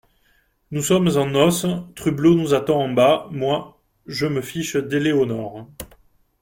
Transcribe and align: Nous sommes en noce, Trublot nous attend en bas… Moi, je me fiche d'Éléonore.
Nous 0.71 0.81
sommes 0.81 1.15
en 1.15 1.27
noce, 1.27 1.67
Trublot 1.93 2.33
nous 2.33 2.55
attend 2.55 2.81
en 2.81 2.89
bas… 2.91 3.27
Moi, 3.29 3.79
je 4.07 4.25
me 4.25 4.41
fiche 4.41 4.75
d'Éléonore. 4.75 5.67